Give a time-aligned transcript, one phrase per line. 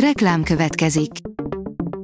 [0.00, 1.10] Reklám következik.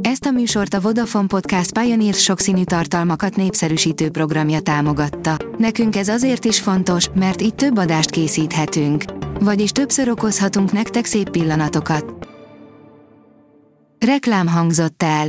[0.00, 5.36] Ezt a műsort a Vodafone Podcast Pioneer sokszínű tartalmakat népszerűsítő programja támogatta.
[5.58, 9.04] Nekünk ez azért is fontos, mert így több adást készíthetünk.
[9.40, 12.28] Vagyis többször okozhatunk nektek szép pillanatokat.
[14.06, 15.28] Reklám hangzott el.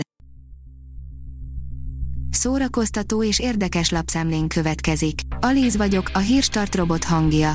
[2.29, 5.19] Szórakoztató és érdekes lapszemlén következik.
[5.39, 7.53] Alíz vagyok, a hírstart robot hangja.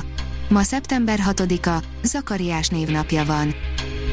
[0.49, 3.53] Ma szeptember 6-a, Zakariás névnapja van.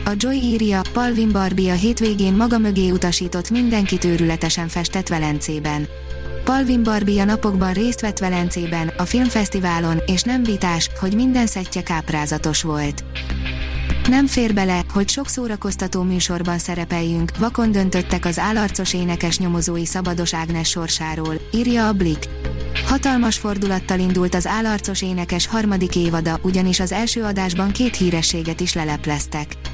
[0.08, 5.86] A Joy írja, Palvin Barbie a hétvégén maga mögé utasított mindenkit őrületesen festett Velencében.
[6.44, 11.82] Palvin Barbie a napokban részt vett Velencében, a filmfesztiválon, és nem vitás, hogy minden szettje
[11.82, 13.04] káprázatos volt.
[14.08, 20.34] Nem fér bele, hogy sok szórakoztató műsorban szerepeljünk, vakon döntöttek az állarcos énekes nyomozói Szabados
[20.34, 22.28] Ágnes sorsáról, írja a Blick.
[22.86, 28.74] Hatalmas fordulattal indult az állarcos énekes harmadik évada, ugyanis az első adásban két hírességet is
[28.74, 29.67] lelepleztek.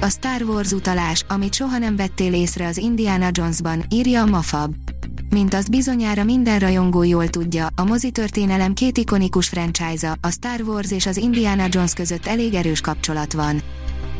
[0.00, 4.74] A Star Wars utalás, amit soha nem vettél észre az Indiana Jonesban, írja a Mafab.
[5.30, 10.90] Mint azt bizonyára minden rajongó jól tudja, a mozitörténelem két ikonikus franchise a Star Wars
[10.90, 13.62] és az Indiana Jones között elég erős kapcsolat van.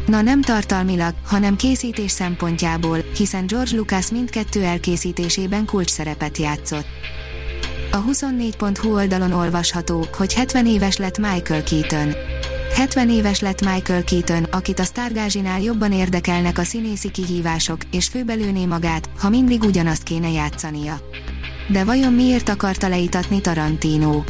[0.06, 6.86] Na nem tartalmilag, hanem készítés szempontjából, hiszen George Lucas mindkettő elkészítésében kulcs szerepet játszott.
[7.90, 12.35] A 24.hu oldalon olvasható, hogy 70 éves lett Michael Keaton.
[12.76, 18.66] 70 éves lett Michael Keaton, akit a sztárgázsinál jobban érdekelnek a színészi kihívások, és főbelőné
[18.66, 21.00] magát, ha mindig ugyanazt kéne játszania.
[21.68, 24.22] De vajon miért akarta leítatni Tarantino?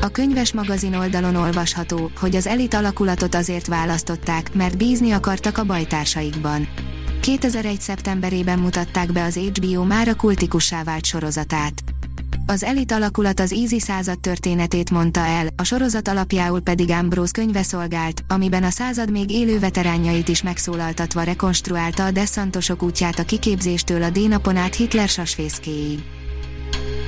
[0.00, 5.64] A könyves magazin oldalon olvasható, hogy az elit alakulatot azért választották, mert bízni akartak a
[5.64, 6.68] bajtársaikban.
[7.20, 7.80] 2001.
[7.80, 11.82] szeptemberében mutatták be az HBO már a kultikussá vált sorozatát.
[12.48, 17.62] Az elit alakulat az Easy század történetét mondta el, a sorozat alapjául pedig Ambrose könyve
[17.62, 24.02] szolgált, amiben a század még élő veteránjait is megszólaltatva rekonstruálta a deszantosok útját a kiképzéstől
[24.02, 25.98] a dénapon át Hitler sasfészkéig.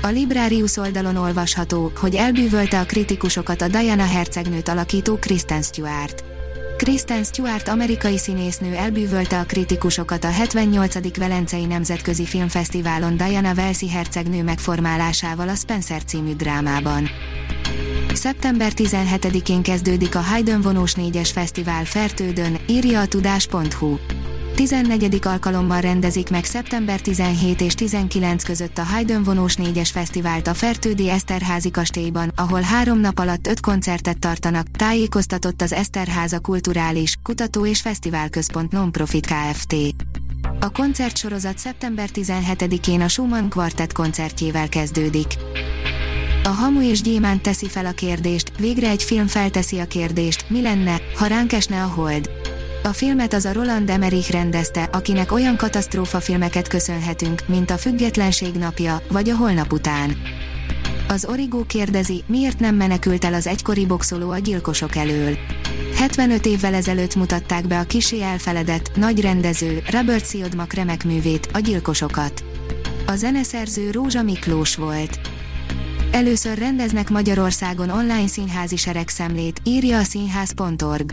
[0.02, 6.27] A Librarius oldalon olvasható, hogy elbűvölte a kritikusokat a Diana hercegnőt alakító Kristen Stewart.
[6.78, 11.16] Kristen Stewart amerikai színésznő elbűvölte a kritikusokat a 78.
[11.18, 17.08] Velencei Nemzetközi Filmfesztiválon Diana Velszi hercegnő megformálásával a Spencer című drámában.
[18.14, 23.96] Szeptember 17-én kezdődik a Haydn vonós négyes fesztivál Fertődön, írja a tudás.hu.
[24.54, 25.18] 14.
[25.22, 31.10] alkalommal rendezik meg szeptember 17 és 19 között a Haydn vonós négyes fesztivált a Fertődi
[31.10, 37.80] Eszterházi kastélyban, ahol három nap alatt öt koncertet tartanak, tájékoztatott az Eszterháza Kulturális, Kutató és
[37.80, 39.74] Fesztiválközpont Nonprofit Kft.
[40.60, 45.26] A koncertsorozat szeptember 17-én a Schumann Quartet koncertjével kezdődik.
[46.44, 50.62] A Hamu és Gyémánt teszi fel a kérdést, végre egy film felteszi a kérdést, mi
[50.62, 52.30] lenne, ha ránk esne a hold.
[52.88, 58.54] A filmet az a Roland Emmerich rendezte, akinek olyan katasztrófa filmeket köszönhetünk, mint a Függetlenség
[58.54, 60.16] napja, vagy a Holnap után.
[61.08, 65.36] Az Origo kérdezi, miért nem menekült el az egykori boxoló a gyilkosok elől.
[65.94, 71.58] 75 évvel ezelőtt mutatták be a kisé elfeledett, nagy rendező, Robert Siodmak remek művét, a
[71.58, 72.44] gyilkosokat.
[73.06, 75.20] A zeneszerző Rózsa Miklós volt.
[76.10, 81.10] Először rendeznek Magyarországon online színházi seregszemlét, írja a színház.org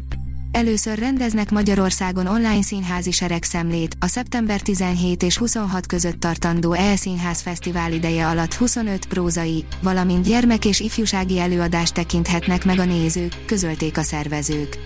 [0.56, 7.92] először rendeznek Magyarországon online színházi seregszemlét, a szeptember 17 és 26 között tartandó E-színház fesztivál
[7.92, 14.02] ideje alatt 25 prózai, valamint gyermek és ifjúsági előadást tekinthetnek meg a nézők, közölték a
[14.02, 14.78] szervezők.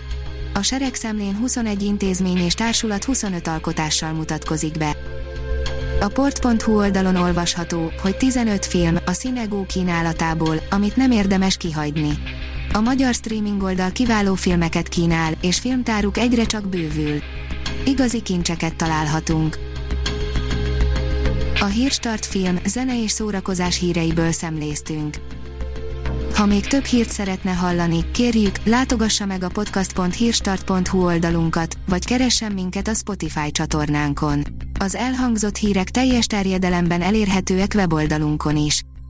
[0.54, 4.96] A seregszemlén 21 intézmény és társulat 25 alkotással mutatkozik be.
[6.00, 12.14] A port.hu oldalon olvasható, hogy 15 film a Cinegó kínálatából, amit nem érdemes kihagyni.
[12.74, 17.20] A magyar streaming oldal kiváló filmeket kínál, és filmtáruk egyre csak bővül.
[17.86, 19.58] Igazi kincseket találhatunk.
[21.60, 25.18] A Hírstart film, zene és szórakozás híreiből szemléztünk.
[26.36, 32.88] Ha még több hírt szeretne hallani, kérjük, látogassa meg a podcast.hírstart.hu oldalunkat, vagy keressen minket
[32.88, 34.44] a Spotify csatornánkon.
[34.80, 38.84] Az elhangzott hírek teljes terjedelemben elérhetőek weboldalunkon is.